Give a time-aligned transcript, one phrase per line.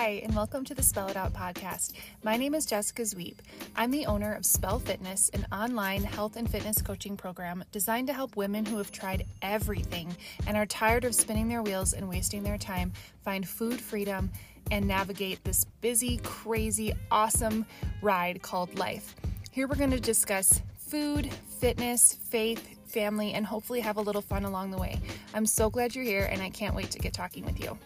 [0.00, 1.92] Hi, and welcome to the Spell It Out podcast.
[2.22, 3.34] My name is Jessica Zweep.
[3.76, 8.14] I'm the owner of Spell Fitness, an online health and fitness coaching program designed to
[8.14, 10.16] help women who have tried everything
[10.46, 12.94] and are tired of spinning their wheels and wasting their time
[13.26, 14.30] find food freedom
[14.70, 17.66] and navigate this busy, crazy, awesome
[18.00, 19.14] ride called life.
[19.50, 24.46] Here we're going to discuss food, fitness, faith, family, and hopefully have a little fun
[24.46, 24.98] along the way.
[25.34, 27.78] I'm so glad you're here, and I can't wait to get talking with you.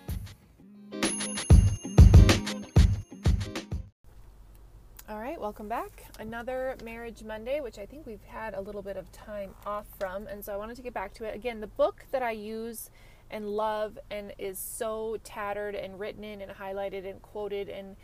[5.06, 6.06] All right, welcome back.
[6.18, 10.26] Another Marriage Monday, which I think we've had a little bit of time off from,
[10.28, 11.34] and so I wanted to get back to it.
[11.34, 12.88] Again, the book that I use
[13.30, 17.96] and love and is so tattered and written in and highlighted and quoted and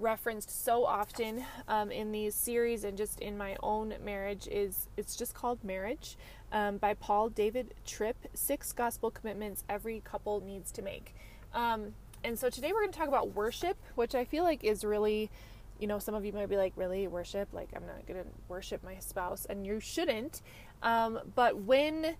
[0.00, 5.14] referenced so often um, in these series and just in my own marriage is it's
[5.14, 6.16] just called Marriage
[6.50, 11.14] um, by Paul David Tripp Six Gospel Commitments Every Couple Needs to Make.
[11.54, 14.84] Um, and so today we're going to talk about worship, which I feel like is
[14.84, 15.30] really
[15.78, 17.48] you know, some of you might be like, really, worship?
[17.52, 20.42] Like, I'm not going to worship my spouse, and you shouldn't.
[20.82, 22.16] Um, but when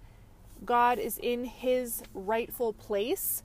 [0.65, 3.43] God is in his rightful place,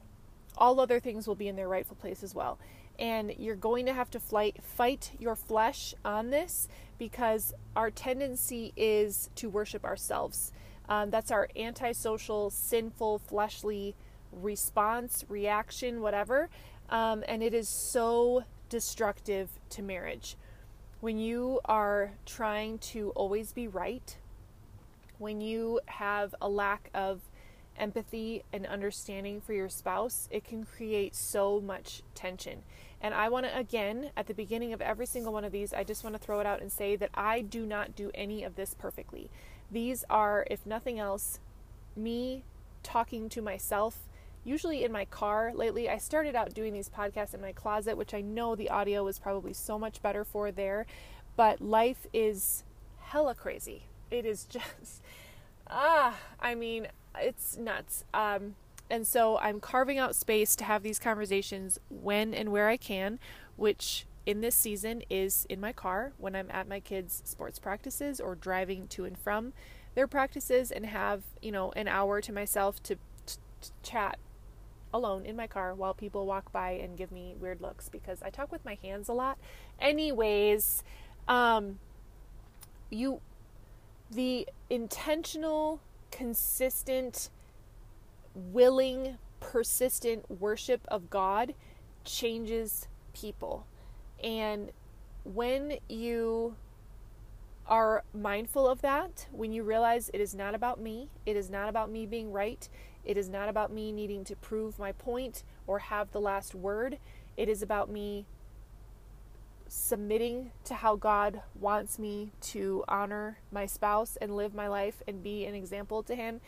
[0.58, 2.60] all other things will be in their rightful place as well.
[3.00, 6.68] And you're going to have to fight, fight your flesh on this
[7.00, 10.52] because our tendency is to worship ourselves.
[10.88, 13.96] Um, that's our antisocial, sinful, fleshly
[14.32, 16.50] response, reaction, whatever.
[16.90, 20.36] Um, and it is so destructive to marriage.
[21.00, 24.18] When you are trying to always be right,
[25.20, 27.22] when you have a lack of
[27.78, 32.64] empathy and understanding for your spouse, it can create so much tension.
[33.00, 35.84] And I want to, again, at the beginning of every single one of these, I
[35.84, 38.56] just want to throw it out and say that I do not do any of
[38.56, 39.30] this perfectly.
[39.70, 41.40] These are, if nothing else,
[41.96, 42.44] me
[42.82, 44.00] talking to myself
[44.44, 45.52] usually in my car.
[45.54, 49.04] Lately, I started out doing these podcasts in my closet, which I know the audio
[49.04, 50.86] was probably so much better for there,
[51.36, 52.64] but life is
[53.00, 53.84] hella crazy.
[54.12, 55.02] It is just,
[55.70, 56.88] ah, I mean,
[57.20, 58.06] it's nuts.
[58.14, 58.56] Um,
[58.90, 63.20] and so I'm carving out space to have these conversations when and where I can,
[63.56, 68.20] which in this season is in my car when I'm at my kids' sports practices
[68.22, 69.54] or driving to and from
[69.96, 74.18] their practices and have, you know, an hour to myself to, to, to chat
[74.94, 78.30] alone in my car while people walk by and give me weird looks because I
[78.30, 79.38] talk with my hands a lot.
[79.80, 80.84] Anyways,
[81.28, 81.80] um,
[82.90, 83.22] you,
[84.12, 85.82] the intentional,
[86.12, 87.30] consistent,
[88.36, 91.54] willing, persistent worship of God
[92.06, 93.66] changes people.
[94.24, 94.72] And
[95.24, 96.56] when you
[97.68, 101.70] are mindful of that, when you realize it is not about me, it is not
[101.70, 102.68] about me being right,
[103.06, 106.98] it is not about me needing to prove my point or have the last word.
[107.36, 108.26] It is about me
[109.68, 115.24] submitting to how God wants me to honor my spouse and live my life and
[115.24, 116.42] be an example to Him.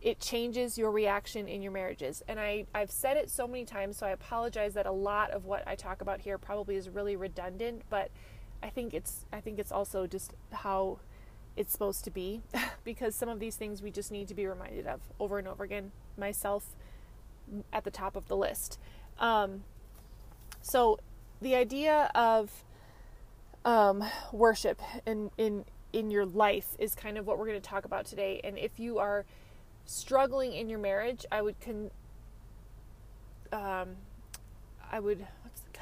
[0.00, 2.22] It changes your reaction in your marriages.
[2.26, 5.44] And I, I've said it so many times, so I apologize that a lot of
[5.44, 8.10] what I talk about here probably is really redundant, but
[8.62, 11.00] I think it's I think it's also just how
[11.56, 12.40] it's supposed to be
[12.84, 15.64] because some of these things we just need to be reminded of over and over
[15.64, 16.74] again myself
[17.72, 18.78] at the top of the list.
[19.18, 19.64] Um,
[20.60, 20.98] so
[21.40, 22.64] the idea of
[23.64, 27.84] um, worship in in in your life is kind of what we're going to talk
[27.84, 29.26] about today and if you are
[29.84, 31.90] struggling in your marriage i would con
[33.52, 33.96] um,
[34.90, 35.26] i would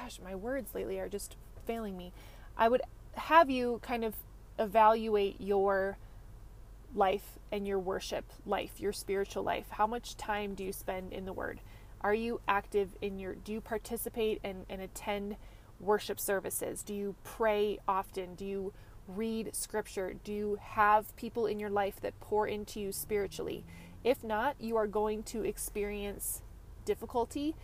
[0.00, 2.12] gosh my words lately are just failing me.
[2.56, 2.82] I would
[3.14, 4.14] have you kind of
[4.60, 5.96] evaluate your
[6.94, 9.66] life and your worship life, your spiritual life.
[9.70, 11.60] How much time do you spend in the Word?
[12.02, 15.36] Are you active in your, do you participate and, and attend
[15.80, 16.82] worship services?
[16.82, 18.34] Do you pray often?
[18.34, 18.72] Do you
[19.08, 20.14] read scripture?
[20.24, 23.64] Do you have people in your life that pour into you spiritually?
[24.04, 26.42] If not, you are going to experience
[26.84, 27.54] difficulty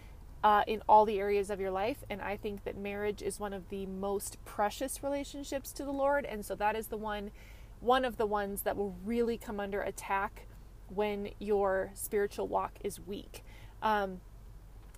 [0.47, 2.05] uh, in all the areas of your life.
[2.09, 6.25] And I think that marriage is one of the most precious relationships to the Lord.
[6.25, 7.33] And so that is the one,
[7.81, 10.47] one of the ones that will really come under attack
[10.89, 13.43] when your spiritual walk is weak.
[13.83, 14.21] Um,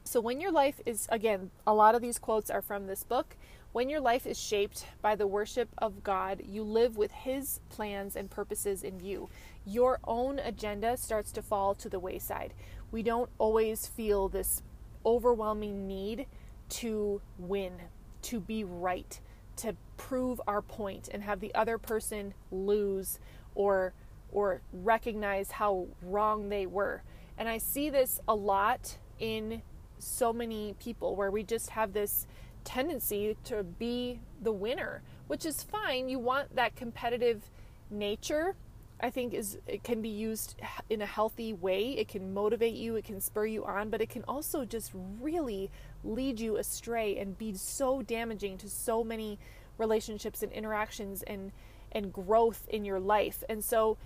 [0.04, 3.34] so when your life is, again, a lot of these quotes are from this book.
[3.72, 8.16] When your life is shaped by the worship of God, you live with His plans
[8.16, 9.30] and purposes in view.
[9.64, 12.52] Your own agenda starts to fall to the wayside.
[12.90, 14.62] We don't always feel this
[15.08, 16.26] overwhelming need
[16.68, 17.72] to win,
[18.20, 19.20] to be right,
[19.56, 23.18] to prove our point and have the other person lose
[23.54, 23.94] or
[24.30, 27.02] or recognize how wrong they were.
[27.38, 29.62] And I see this a lot in
[29.98, 32.26] so many people where we just have this
[32.62, 36.10] tendency to be the winner, which is fine.
[36.10, 37.50] You want that competitive
[37.90, 38.54] nature.
[39.00, 40.56] I think is it can be used
[40.90, 41.92] in a healthy way.
[41.92, 45.70] It can motivate you, it can spur you on, but it can also just really
[46.02, 49.38] lead you astray and be so damaging to so many
[49.76, 51.52] relationships and interactions and
[51.92, 53.42] and growth in your life.
[53.48, 53.96] And so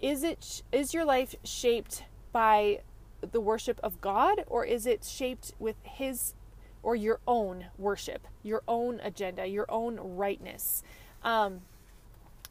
[0.00, 2.80] is it is your life shaped by
[3.20, 6.34] the worship of God or is it shaped with his
[6.82, 10.82] or your own worship, your own agenda, your own rightness?
[11.22, 11.62] Um,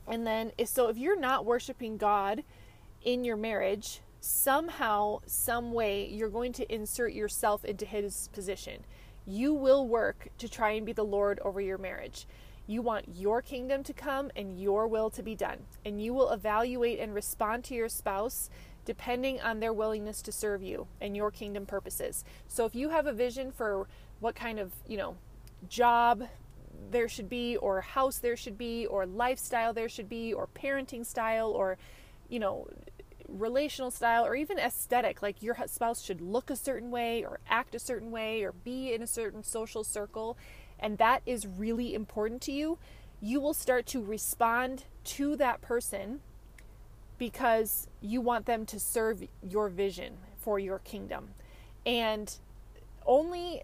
[0.07, 2.43] and then so if you're not worshiping God
[3.03, 8.85] in your marriage, somehow, some way you're going to insert yourself into his position.
[9.25, 12.27] You will work to try and be the Lord over your marriage.
[12.67, 15.57] You want your kingdom to come and your will to be done.
[15.83, 18.49] And you will evaluate and respond to your spouse
[18.85, 22.23] depending on their willingness to serve you and your kingdom purposes.
[22.47, 23.87] So if you have a vision for
[24.19, 25.17] what kind of, you know,
[25.69, 26.27] job
[26.89, 31.05] there should be or house there should be or lifestyle there should be or parenting
[31.05, 31.77] style or
[32.27, 32.67] you know
[33.27, 37.73] relational style or even aesthetic like your spouse should look a certain way or act
[37.73, 40.37] a certain way or be in a certain social circle
[40.81, 42.79] and that is really important to you,
[43.21, 46.21] you will start to respond to that person
[47.19, 51.29] because you want them to serve your vision for your kingdom.
[51.85, 52.35] And
[53.05, 53.61] only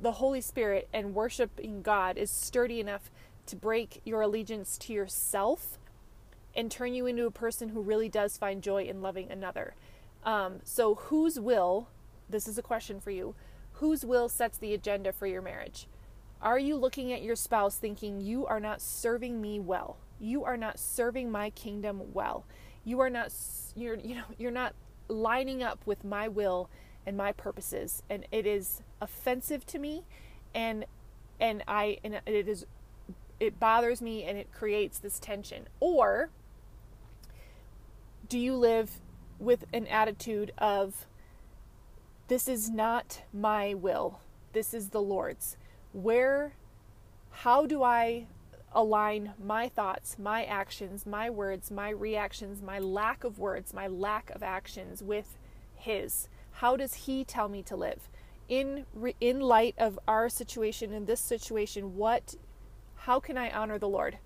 [0.00, 3.10] the Holy Spirit and worshiping God is sturdy enough
[3.46, 5.78] to break your allegiance to yourself
[6.54, 9.74] and turn you into a person who really does find joy in loving another.
[10.24, 11.88] Um, so, whose will,
[12.28, 13.34] this is a question for you,
[13.74, 15.86] whose will sets the agenda for your marriage?
[16.42, 19.98] Are you looking at your spouse thinking you are not serving me well?
[20.18, 22.46] You are not serving my kingdom well.
[22.84, 23.32] You are not
[23.74, 24.74] you're you know you're not
[25.08, 26.70] lining up with my will
[27.06, 30.04] and my purposes and it is offensive to me
[30.54, 30.84] and
[31.40, 32.66] and I and it is
[33.38, 35.66] it bothers me and it creates this tension.
[35.80, 36.30] Or
[38.28, 39.00] do you live
[39.38, 41.06] with an attitude of
[42.30, 44.20] this is not my will.
[44.52, 45.56] This is the Lord's.
[45.92, 46.52] Where,
[47.30, 48.28] how do I
[48.72, 54.30] align my thoughts, my actions, my words, my reactions, my lack of words, my lack
[54.30, 55.38] of actions with
[55.74, 56.28] His?
[56.52, 58.08] How does He tell me to live?
[58.50, 58.84] In,
[59.20, 62.34] in light of our situation, in this situation, what,
[62.96, 64.18] how can I honor the Lord?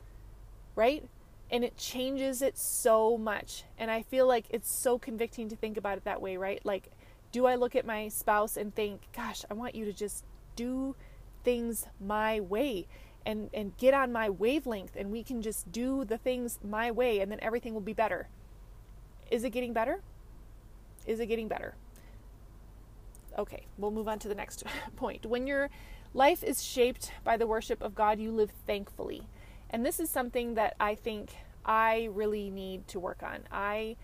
[0.75, 1.09] Right?
[1.51, 3.65] and it changes it so much.
[3.79, 6.65] And I feel like it's so convicting to think about it that way, right?
[6.65, 6.91] Like
[7.35, 10.25] do I look at my spouse and think, gosh, I want you to just
[10.55, 10.95] do
[11.43, 12.87] things my way
[13.27, 17.19] and, and get on my wavelength and we can just do the things my way
[17.19, 18.29] and then everything will be better?
[19.33, 20.01] Is it getting better?
[21.07, 21.75] Is it getting better?
[23.39, 24.65] Okay, we'll move on to the next
[24.97, 25.27] point.
[25.27, 25.71] When your
[26.13, 29.23] life is shaped by the worship of God, you live thankfully.
[29.71, 31.31] And this is something that I think
[31.65, 33.41] I really need to work on.
[33.51, 33.97] I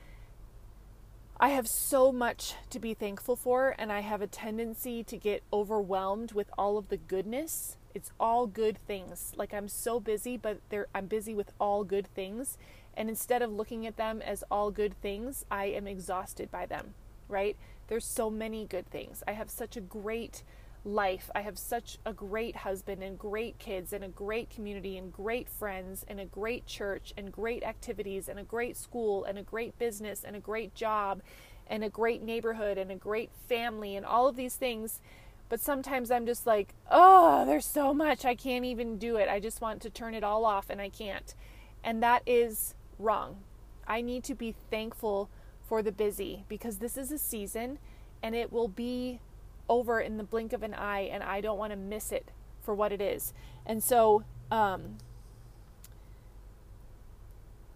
[1.43, 5.43] I have so much to be thankful for, and I have a tendency to get
[5.50, 7.79] overwhelmed with all of the goodness.
[7.94, 9.33] It's all good things.
[9.35, 10.61] Like I'm so busy, but
[10.94, 12.59] I'm busy with all good things.
[12.94, 16.93] And instead of looking at them as all good things, I am exhausted by them,
[17.26, 17.56] right?
[17.90, 19.25] There's so many good things.
[19.26, 20.44] I have such a great
[20.85, 21.28] life.
[21.35, 25.49] I have such a great husband and great kids and a great community and great
[25.49, 29.76] friends and a great church and great activities and a great school and a great
[29.76, 31.20] business and a great job
[31.66, 35.00] and a great neighborhood and a great family and all of these things.
[35.49, 38.25] But sometimes I'm just like, oh, there's so much.
[38.25, 39.28] I can't even do it.
[39.28, 41.35] I just want to turn it all off and I can't.
[41.82, 43.38] And that is wrong.
[43.85, 45.28] I need to be thankful
[45.71, 47.79] for the busy because this is a season
[48.25, 49.21] and it will be
[49.69, 52.75] over in the blink of an eye and I don't want to miss it for
[52.75, 53.33] what it is.
[53.65, 54.99] And so, um,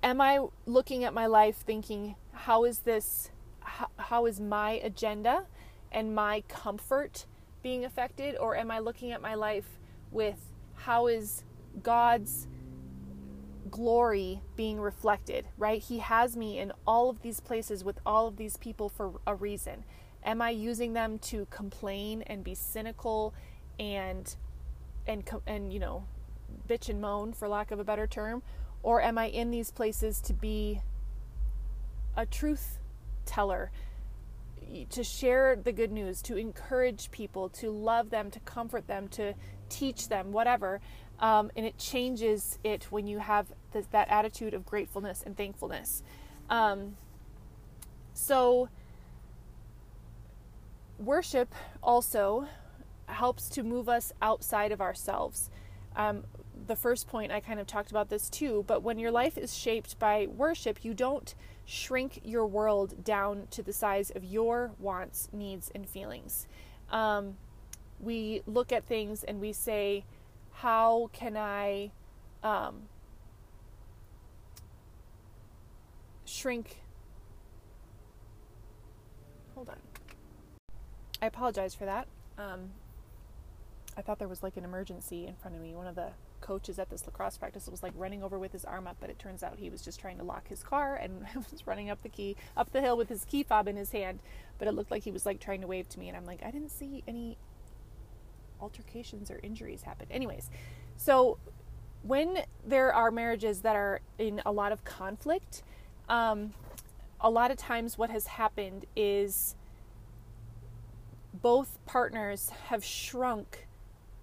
[0.02, 5.46] am I looking at my life thinking, how is this, how, how is my agenda
[5.92, 7.26] and my comfort
[7.62, 8.36] being affected?
[8.36, 9.78] Or am I looking at my life
[10.10, 11.44] with how is
[11.80, 12.48] God's
[13.74, 15.82] glory being reflected, right?
[15.82, 19.34] He has me in all of these places with all of these people for a
[19.34, 19.82] reason.
[20.22, 23.34] Am I using them to complain and be cynical
[23.80, 24.36] and
[25.08, 26.04] and and you know
[26.68, 28.44] bitch and moan for lack of a better term
[28.84, 30.80] or am I in these places to be
[32.16, 32.78] a truth
[33.26, 33.72] teller
[34.88, 39.34] to share the good news to encourage people to love them to comfort them to
[39.68, 40.80] teach them whatever
[41.18, 46.02] um, and it changes it when you have th- that attitude of gratefulness and thankfulness
[46.48, 46.96] um,
[48.14, 48.68] so
[50.98, 52.46] worship also
[53.06, 55.50] helps to move us outside of ourselves.
[55.96, 56.24] Um,
[56.66, 59.56] the first point, I kind of talked about this too, but when your life is
[59.56, 61.34] shaped by worship, you don't
[61.66, 66.46] shrink your world down to the size of your wants, needs, and feelings.
[66.90, 67.36] Um,
[68.00, 70.04] we look at things and we say,
[70.52, 71.90] How can I
[72.42, 72.82] um,
[76.34, 76.82] shrink?
[79.54, 79.78] Hold on.
[81.22, 82.06] I apologize for that.
[82.38, 82.70] Um,
[83.96, 85.74] I thought there was like an emergency in front of me.
[85.74, 86.10] One of the
[86.40, 89.18] coaches at this lacrosse practice was like running over with his arm up, but it
[89.18, 92.08] turns out he was just trying to lock his car and was running up the
[92.08, 94.18] key up the hill with his key fob in his hand.
[94.58, 96.42] But it looked like he was like trying to wave to me, and I'm like,
[96.44, 97.38] I didn't see any
[98.60, 100.06] altercations or injuries happen.
[100.10, 100.50] Anyways,
[100.96, 101.38] so
[102.02, 105.62] when there are marriages that are in a lot of conflict,
[106.08, 106.52] um,
[107.20, 109.54] a lot of times what has happened is
[111.32, 113.66] both partners have shrunk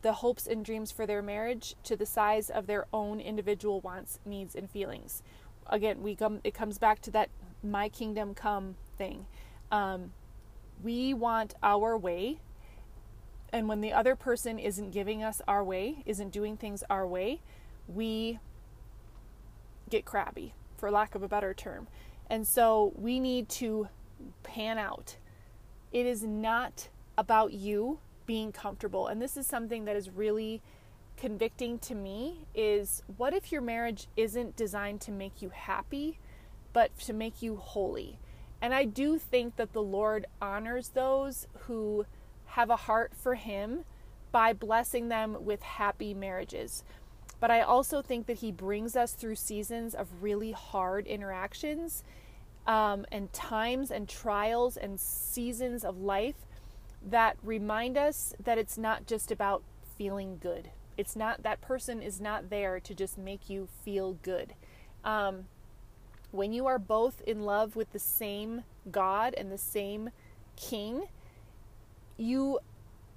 [0.01, 4.19] the hopes and dreams for their marriage to the size of their own individual wants,
[4.25, 5.21] needs, and feelings.
[5.67, 6.41] Again, we come.
[6.43, 7.29] It comes back to that
[7.63, 9.27] "my kingdom come" thing.
[9.71, 10.13] Um,
[10.83, 12.39] we want our way,
[13.53, 17.41] and when the other person isn't giving us our way, isn't doing things our way,
[17.87, 18.39] we
[19.89, 21.87] get crabby, for lack of a better term.
[22.27, 23.87] And so we need to
[24.41, 25.15] pan out.
[25.93, 29.07] It is not about you being comfortable.
[29.07, 30.61] And this is something that is really
[31.17, 36.17] convicting to me is what if your marriage isn't designed to make you happy,
[36.73, 38.17] but to make you holy?
[38.59, 42.05] And I do think that the Lord honors those who
[42.47, 43.85] have a heart for him
[44.31, 46.83] by blessing them with happy marriages.
[47.41, 52.03] But I also think that he brings us through seasons of really hard interactions
[52.67, 56.45] um, and times and trials and seasons of life
[57.03, 59.63] that remind us that it's not just about
[59.97, 60.69] feeling good.
[60.97, 64.53] It's not that person is not there to just make you feel good.
[65.03, 65.45] Um,
[66.29, 70.11] when you are both in love with the same God and the same
[70.55, 71.05] King,
[72.17, 72.59] you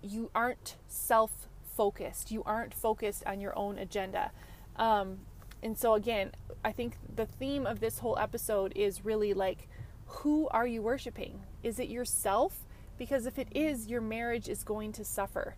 [0.03, 2.31] you aren't self focused.
[2.31, 4.31] You aren't focused on your own agenda.
[4.77, 5.19] Um,
[5.63, 6.33] and so again,
[6.65, 9.69] I think the theme of this whole episode is really like,
[10.07, 11.41] who are you worshiping?
[11.63, 12.61] Is it yourself?
[12.99, 15.57] Because if it is, your marriage is going to suffer.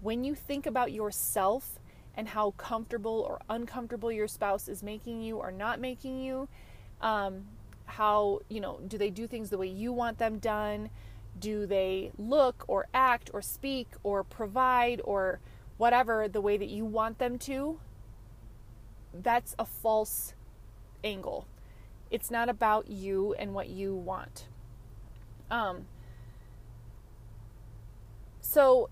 [0.00, 1.78] When you think about yourself
[2.16, 6.48] and how comfortable or uncomfortable your spouse is making you or not making you,
[7.00, 7.44] um,
[7.86, 10.90] how, you know, do they do things the way you want them done?
[11.38, 15.40] Do they look or act or speak or provide or
[15.78, 17.80] whatever the way that you want them to?
[19.14, 20.34] That's a false
[21.02, 21.46] angle.
[22.10, 24.46] It's not about you and what you want.
[25.50, 25.86] Um,
[28.40, 28.90] so,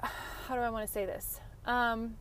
[0.00, 1.40] how do I want to say this?
[1.64, 2.16] Um,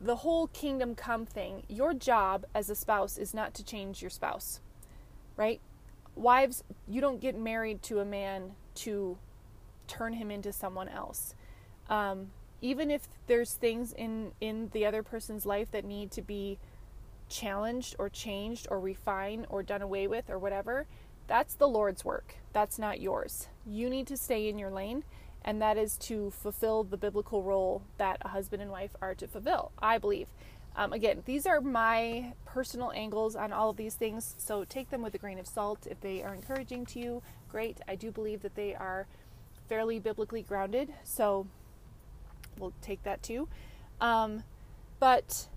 [0.00, 4.10] the whole kingdom come thing, your job as a spouse is not to change your
[4.10, 4.60] spouse,
[5.36, 5.60] right?
[6.16, 9.18] Wives, you don't get married to a man to
[9.86, 11.34] turn him into someone else.
[11.88, 16.58] Um, even if there's things in in the other person's life that need to be
[17.28, 20.86] challenged or changed or refined or done away with or whatever,
[21.26, 22.36] that's the Lord's work.
[22.52, 23.48] That's not yours.
[23.66, 25.02] You need to stay in your lane,
[25.44, 29.26] and that is to fulfill the biblical role that a husband and wife are to
[29.26, 30.28] fulfill, I believe.
[30.74, 35.02] Um, again, these are my personal angles on all of these things, so take them
[35.02, 35.86] with a grain of salt.
[35.90, 37.78] If they are encouraging to you, great.
[37.86, 39.06] I do believe that they are
[39.72, 41.46] fairly biblically grounded, so
[42.58, 43.48] we'll take that too.
[44.02, 44.44] Um,
[45.00, 45.48] but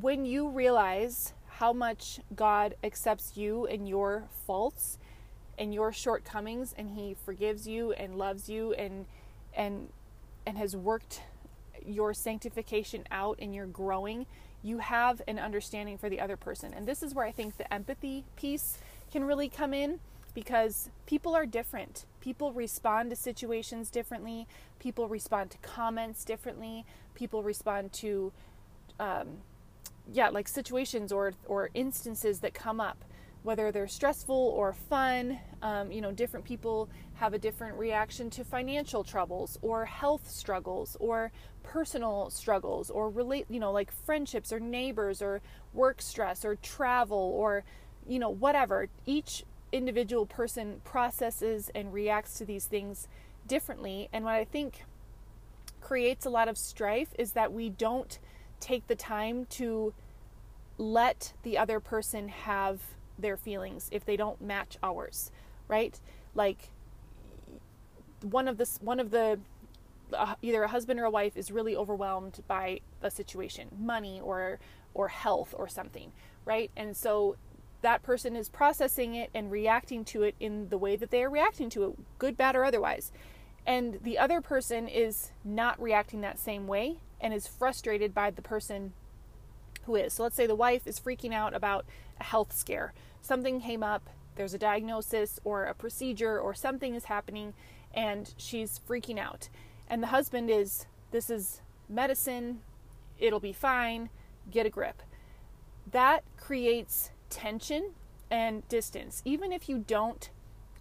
[0.00, 4.98] when you realize how much God accepts you and your faults
[5.56, 9.06] and your shortcomings and he forgives you and loves you and
[9.54, 9.88] and
[10.44, 11.22] and has worked
[11.86, 14.26] your sanctification out and you're growing
[14.64, 17.72] you have an understanding for the other person and this is where i think the
[17.72, 18.78] empathy piece
[19.12, 20.00] can really come in
[20.34, 24.46] because people are different people respond to situations differently
[24.78, 28.32] people respond to comments differently people respond to
[28.98, 29.38] um,
[30.12, 33.04] yeah, like situations or or instances that come up,
[33.42, 35.38] whether they're stressful or fun.
[35.62, 40.96] Um, you know, different people have a different reaction to financial troubles or health struggles
[41.00, 45.40] or personal struggles or relate, you know, like friendships or neighbors or
[45.72, 47.64] work stress or travel or
[48.06, 48.88] you know whatever.
[49.06, 53.08] Each individual person processes and reacts to these things
[53.46, 54.84] differently, and what I think
[55.80, 58.18] creates a lot of strife is that we don't
[58.60, 59.92] take the time to
[60.78, 62.80] let the other person have
[63.18, 65.30] their feelings if they don't match ours,
[65.68, 66.00] right?
[66.34, 66.70] Like
[68.22, 69.38] one of the one of the
[70.12, 74.58] uh, either a husband or a wife is really overwhelmed by a situation, money or
[74.94, 76.12] or health or something,
[76.44, 76.70] right?
[76.76, 77.36] And so
[77.84, 81.28] that person is processing it and reacting to it in the way that they are
[81.28, 83.12] reacting to it, good, bad, or otherwise.
[83.66, 88.40] And the other person is not reacting that same way and is frustrated by the
[88.40, 88.94] person
[89.84, 90.14] who is.
[90.14, 91.84] So let's say the wife is freaking out about
[92.18, 92.94] a health scare.
[93.20, 97.52] Something came up, there's a diagnosis or a procedure or something is happening,
[97.92, 99.50] and she's freaking out.
[99.88, 102.60] And the husband is, this is medicine,
[103.18, 104.08] it'll be fine,
[104.50, 105.02] get a grip.
[105.90, 107.90] That creates tension
[108.30, 109.20] and distance.
[109.24, 110.30] Even if you don't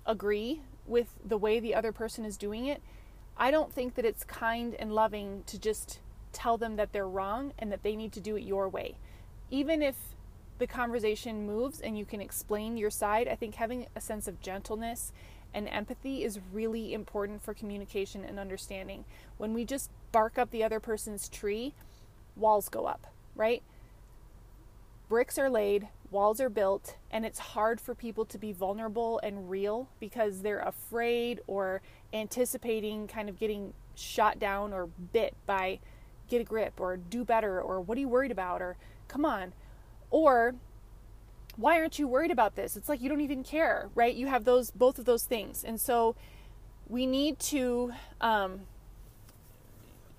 [0.06, 2.80] agree with the way the other person is doing it,
[3.36, 6.00] I don't think that it's kind and loving to just
[6.32, 8.98] tell them that they're wrong and that they need to do it your way.
[9.50, 9.96] Even if
[10.60, 14.40] the conversation moves and you can explain your side, I think having a sense of
[14.40, 15.12] gentleness
[15.56, 19.06] and empathy is really important for communication and understanding.
[19.38, 21.74] When we just bark up the other person's tree,
[22.36, 23.64] walls go up, right?
[25.10, 29.50] Bricks are laid, walls are built, and it's hard for people to be vulnerable and
[29.50, 31.82] real because they're afraid or
[32.14, 35.80] anticipating kind of getting shot down or bit by
[36.30, 38.78] get a grip or do better or what are you worried about or
[39.08, 39.54] come on.
[40.10, 40.56] Or
[41.56, 42.78] why aren't you worried about this?
[42.78, 44.14] It's like you don't even care, right?
[44.14, 45.64] You have those both of those things.
[45.64, 46.16] And so
[46.88, 47.92] we need to
[48.22, 48.62] um,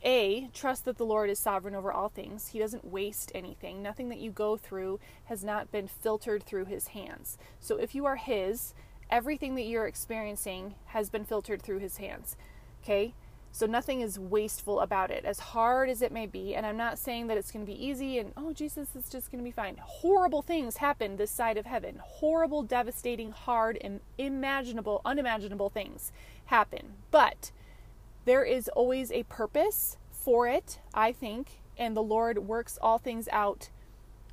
[0.05, 2.49] a trust that the Lord is sovereign over all things.
[2.49, 3.83] He doesn't waste anything.
[3.83, 7.39] Nothing that you go through has not been filtered through his hands.
[7.59, 8.75] So if you are his,
[9.11, 12.37] everything that you're experiencing has been filtered through his hands.
[12.83, 13.15] Okay?
[13.51, 16.57] So nothing is wasteful about it, as hard as it may be.
[16.57, 19.31] And I'm not saying that it's going to be easy and, oh, Jesus, it's just
[19.31, 19.77] going to be fine.
[19.81, 22.01] Horrible things happen this side of heaven.
[22.03, 26.11] Horrible, devastating, hard, and imaginable, unimaginable things
[26.47, 26.95] happen.
[27.13, 27.53] But
[28.25, 33.29] there is always a purpose for it, I think, and the Lord works all things
[33.33, 33.71] out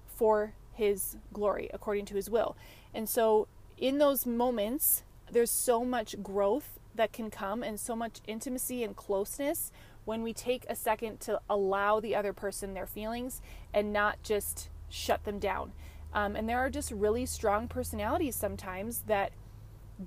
[0.08, 2.56] for his glory according to his will.
[2.93, 8.19] And so in those moments, there's so much growth that can come and so much
[8.27, 9.71] intimacy and closeness
[10.06, 13.41] when we take a second to allow the other person their feelings
[13.73, 15.71] and not just shut them down.
[16.13, 19.32] Um, and there are just really strong personalities sometimes that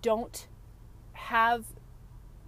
[0.03, 0.47] don't
[1.13, 1.65] have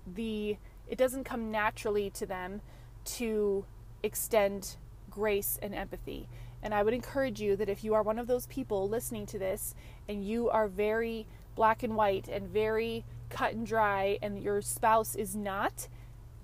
[0.07, 2.61] the, it doesn't come naturally to them
[3.05, 3.65] to
[4.03, 4.77] extend
[5.11, 6.29] grace and empathy.
[6.63, 9.39] And I would encourage you that if you are one of those people listening to
[9.39, 9.75] this
[10.09, 15.15] and you are very black and white and very cut and dry and your spouse
[15.15, 15.89] is not,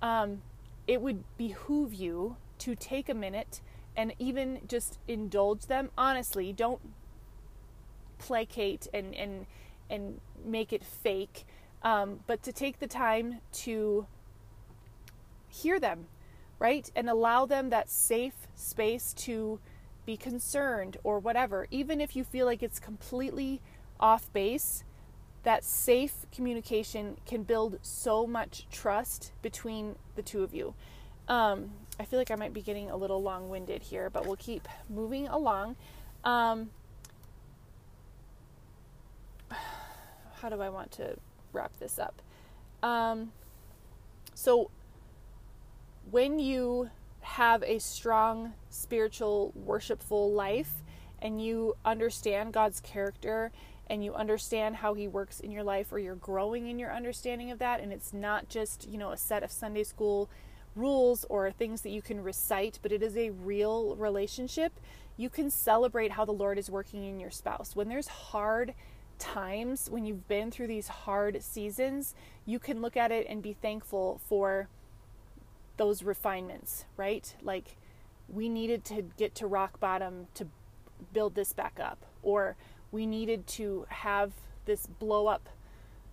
[0.00, 0.42] um,
[0.86, 3.60] it would behoove you to take a minute
[3.96, 5.90] and even just indulge them.
[5.98, 6.80] Honestly, don't
[8.18, 9.46] placate and, and,
[9.90, 11.44] and make it fake,
[11.82, 14.06] um, but to take the time to
[15.52, 16.06] hear them,
[16.58, 16.90] right?
[16.96, 19.60] And allow them that safe space to
[20.04, 23.60] be concerned or whatever, even if you feel like it's completely
[24.00, 24.82] off base
[25.44, 30.74] that safe communication can build so much trust between the two of you.
[31.28, 34.36] Um, I feel like I might be getting a little long winded here, but we'll
[34.36, 35.76] keep moving along.
[36.24, 36.70] Um,
[39.50, 41.16] how do I want to
[41.52, 42.22] wrap this up?
[42.82, 43.32] Um,
[44.34, 44.70] so,
[46.10, 50.82] when you have a strong spiritual, worshipful life
[51.20, 53.52] and you understand God's character
[53.88, 57.50] and you understand how he works in your life or you're growing in your understanding
[57.50, 60.28] of that and it's not just, you know, a set of Sunday school
[60.74, 64.72] rules or things that you can recite, but it is a real relationship,
[65.16, 67.76] you can celebrate how the Lord is working in your spouse.
[67.76, 68.74] When there's hard
[69.18, 72.14] times, when you've been through these hard seasons,
[72.46, 74.68] you can look at it and be thankful for
[75.76, 77.34] those refinements, right?
[77.42, 77.76] Like
[78.28, 80.46] we needed to get to rock bottom to
[81.12, 82.56] build this back up or
[82.90, 84.32] we needed to have
[84.64, 85.48] this blow up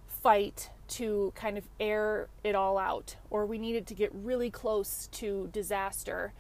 [0.08, 5.08] fight to kind of air it all out, or we needed to get really close
[5.12, 6.34] to disaster.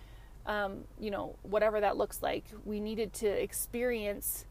[0.46, 4.46] Um, you know, whatever that looks like, we needed to experience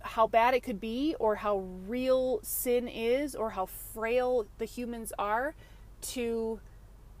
[0.00, 5.12] how bad it could be, or how real sin is, or how frail the humans
[5.18, 5.54] are
[6.00, 6.60] to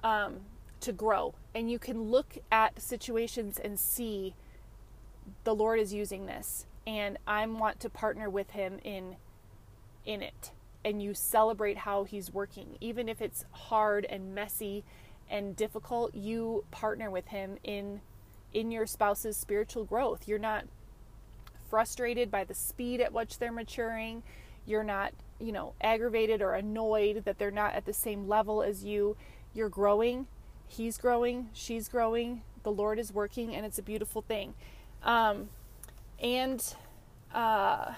[0.02, 0.40] um,
[0.80, 1.34] to grow.
[1.54, 4.34] And you can look at situations and see
[5.44, 9.16] the Lord is using this and I want to partner with him in
[10.04, 10.52] in it.
[10.84, 14.84] And you celebrate how he's working, even if it's hard and messy
[15.28, 16.14] and difficult.
[16.14, 18.00] You partner with him in
[18.54, 20.28] in your spouse's spiritual growth.
[20.28, 20.64] You're not
[21.68, 24.22] frustrated by the speed at which they're maturing.
[24.64, 28.84] You're not, you know, aggravated or annoyed that they're not at the same level as
[28.84, 29.16] you.
[29.56, 30.26] You're growing.
[30.68, 31.48] He's growing.
[31.54, 32.42] She's growing.
[32.62, 34.52] The Lord is working, and it's a beautiful thing.
[35.02, 35.48] Um,
[36.22, 36.62] and
[37.32, 37.92] uh,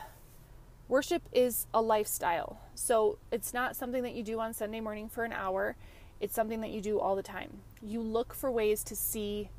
[0.87, 2.61] worship is a lifestyle.
[2.77, 5.75] So it's not something that you do on Sunday morning for an hour,
[6.21, 7.59] it's something that you do all the time.
[7.83, 9.51] You look for ways to see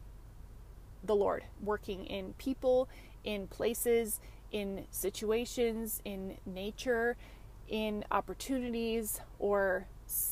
[1.03, 2.87] the Lord working in people,
[3.25, 4.21] in places,
[4.53, 7.17] in situations, in nature,
[7.67, 9.85] in opportunities or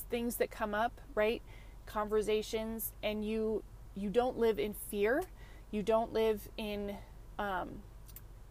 [0.09, 1.41] things that come up, right?
[1.87, 3.63] Conversations, and you
[3.95, 5.23] you don't live in fear.
[5.71, 6.97] You don't live in
[7.39, 7.81] um,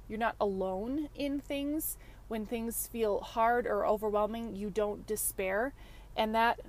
[0.09, 1.97] you're not alone in things.
[2.29, 5.73] When things feel hard or overwhelming, you don't despair.
[6.17, 6.61] And that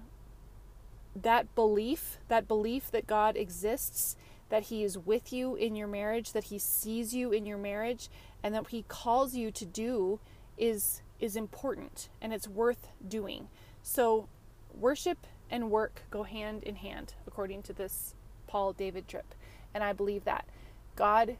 [1.15, 4.15] that belief, that belief that God exists,
[4.49, 8.09] that he is with you in your marriage, that he sees you in your marriage,
[8.43, 10.19] and that he calls you to do
[10.57, 13.47] is is important and it's worth doing.
[13.81, 14.27] So
[14.79, 18.15] worship and work go hand in hand according to this
[18.47, 19.33] Paul David Tripp.
[19.73, 20.45] And I believe that
[20.95, 21.37] God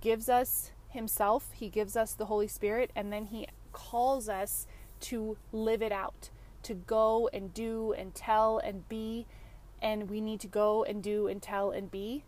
[0.00, 4.66] gives us himself, he gives us the Holy Spirit, and then he calls us
[5.00, 6.30] to live it out,
[6.62, 9.26] to go and do and tell and be.
[9.80, 12.24] And we need to go and do and tell and be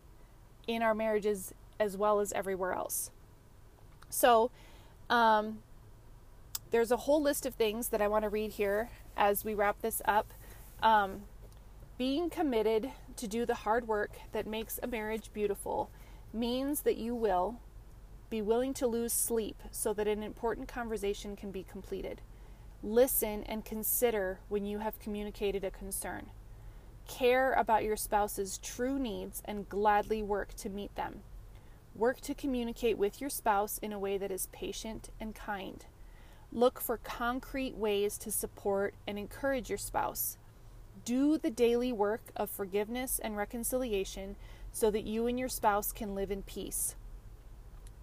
[0.66, 3.10] in our marriages as well as everywhere else.
[4.08, 4.50] So,
[5.10, 5.58] um,
[6.70, 9.80] there's a whole list of things that I want to read here as we wrap
[9.80, 10.32] this up.
[10.84, 11.22] Um,
[11.96, 15.90] being committed to do the hard work that makes a marriage beautiful
[16.32, 17.58] means that you will
[18.28, 22.20] be willing to lose sleep so that an important conversation can be completed.
[22.82, 26.26] Listen and consider when you have communicated a concern.
[27.08, 31.20] Care about your spouse's true needs and gladly work to meet them.
[31.94, 35.86] Work to communicate with your spouse in a way that is patient and kind.
[36.52, 40.36] Look for concrete ways to support and encourage your spouse.
[41.04, 44.36] Do the daily work of forgiveness and reconciliation
[44.72, 46.96] so that you and your spouse can live in peace.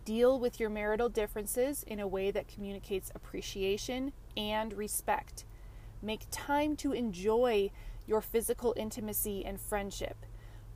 [0.06, 5.46] Deal with your marital differences in a way that communicates appreciation and respect.
[6.02, 7.72] Make time to enjoy
[8.08, 10.26] your physical intimacy and friendship.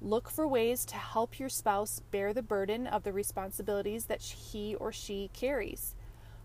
[0.01, 4.75] Look for ways to help your spouse bear the burden of the responsibilities that he
[4.75, 5.95] or she carries.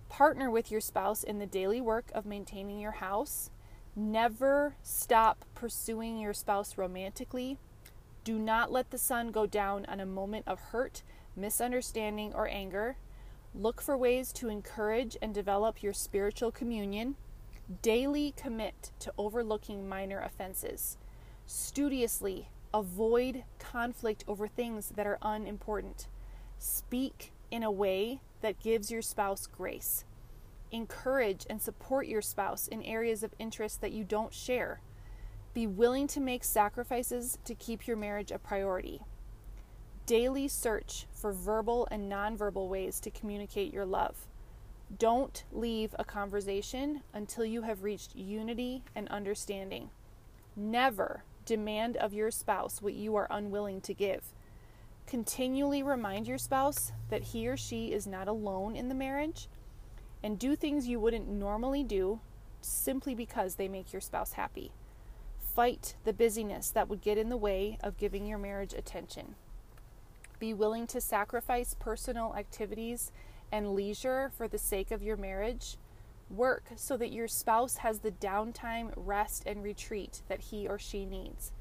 [0.08, 3.50] Partner with your spouse in the daily work of maintaining your house.
[3.96, 7.58] Never stop pursuing your spouse romantically.
[8.22, 11.02] Do not let the sun go down on a moment of hurt,
[11.34, 12.96] misunderstanding, or anger.
[13.54, 17.16] Look for ways to encourage and develop your spiritual communion.
[17.82, 20.96] Daily commit to overlooking minor offenses.
[21.46, 26.06] Studiously avoid conflict over things that are unimportant.
[26.58, 30.04] Speak in a way that gives your spouse grace.
[30.72, 34.80] Encourage and support your spouse in areas of interest that you don't share.
[35.52, 39.00] Be willing to make sacrifices to keep your marriage a priority.
[40.06, 44.28] Daily search for verbal and nonverbal ways to communicate your love.
[44.96, 49.90] Don't leave a conversation until you have reached unity and understanding.
[50.56, 54.34] Never demand of your spouse what you are unwilling to give.
[55.06, 59.48] Continually remind your spouse that he or she is not alone in the marriage
[60.22, 62.20] and do things you wouldn't normally do
[62.60, 64.72] simply because they make your spouse happy.
[65.38, 69.34] Fight the busyness that would get in the way of giving your marriage attention.
[70.38, 73.12] Be willing to sacrifice personal activities
[73.52, 75.76] and leisure for the sake of your marriage.
[76.30, 81.04] Work so that your spouse has the downtime, rest, and retreat that he or she
[81.04, 81.52] needs.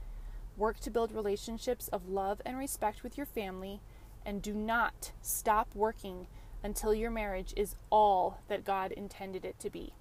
[0.55, 3.81] Work to build relationships of love and respect with your family,
[4.25, 6.27] and do not stop working
[6.63, 9.93] until your marriage is all that God intended it to be.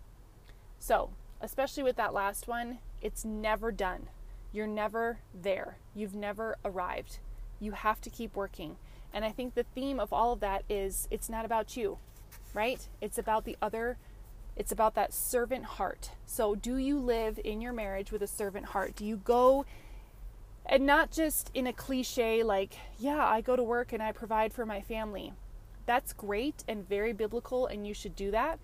[0.78, 4.08] So, especially with that last one, it's never done.
[4.52, 5.78] You're never there.
[5.94, 7.18] You've never arrived.
[7.60, 8.76] You have to keep working.
[9.12, 11.98] And I think the theme of all of that is it's not about you,
[12.54, 12.86] right?
[13.00, 13.98] It's about the other,
[14.56, 16.10] it's about that servant heart.
[16.26, 18.96] So, do you live in your marriage with a servant heart?
[18.96, 19.64] Do you go
[20.68, 24.52] and not just in a cliche like, yeah, I go to work and I provide
[24.52, 25.32] for my family.
[25.88, 28.60] That's great and very biblical, and you should do that,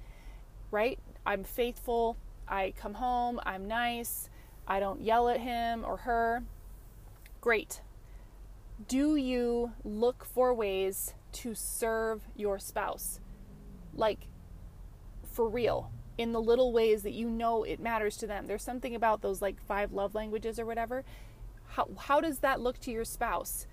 [0.71, 1.01] right?
[1.27, 2.17] I'm faithful.
[2.47, 3.41] I come home.
[3.45, 4.31] I'm nice.
[4.69, 6.45] I don't yell at him or her.
[7.41, 7.81] Great
[8.89, 13.21] do you look for ways to serve your spouse?
[13.95, 14.27] Like,
[15.31, 18.47] for real, in the little ways that you know it matters to them.
[18.47, 21.05] There's something about those like five love languages or whatever.
[21.69, 23.67] How, how does that look to your spouse?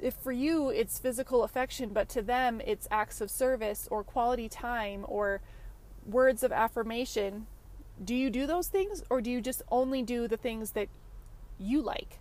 [0.00, 4.48] If for you it's physical affection, but to them it's acts of service or quality
[4.48, 5.40] time or
[6.06, 7.46] words of affirmation,
[8.02, 10.88] do you do those things or do you just only do the things that
[11.58, 12.18] you like?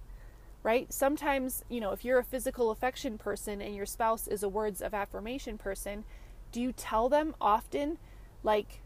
[0.63, 0.91] Right?
[0.91, 4.81] Sometimes, you know, if you're a physical affection person and your spouse is a words
[4.81, 6.03] of affirmation person,
[6.51, 7.97] do you tell them often,
[8.43, 8.81] like,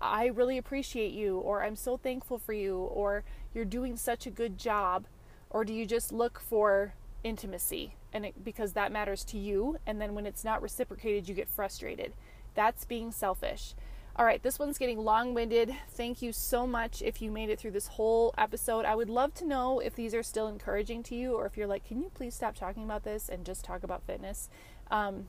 [0.00, 4.30] I really appreciate you, or I'm so thankful for you, or you're doing such a
[4.30, 5.06] good job?
[5.50, 10.00] Or do you just look for intimacy and it, because that matters to you and
[10.00, 12.14] then when it's not reciprocated you get frustrated.
[12.54, 13.74] That's being selfish.
[14.16, 15.74] All right this one's getting long-winded.
[15.90, 18.84] Thank you so much if you made it through this whole episode.
[18.84, 21.66] I would love to know if these are still encouraging to you or if you're
[21.66, 24.48] like can you please stop talking about this and just talk about fitness?
[24.90, 25.26] Um,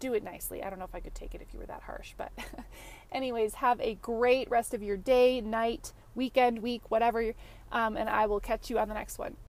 [0.00, 0.62] do it nicely.
[0.62, 2.32] I don't know if i could take it if you were that harsh but
[3.12, 7.32] anyways have a great rest of your day night weekend week whatever
[7.72, 9.36] um, and i will catch you on the next one